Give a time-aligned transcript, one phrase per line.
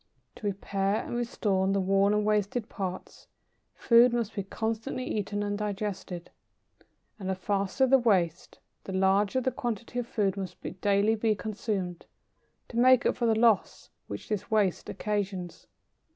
[0.37, 3.27] To repair and restore the worn and wasted parts,
[3.75, 6.31] food must be constantly eaten and digested.
[7.19, 11.35] And the faster the waste, the larger the quantity of food which must daily be
[11.35, 12.07] consumed,
[12.69, 15.67] to make up for the loss which this waste occasions.